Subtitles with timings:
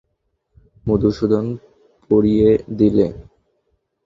[0.85, 1.45] মধুসূদন
[2.09, 3.07] পরিয়ে দিলে।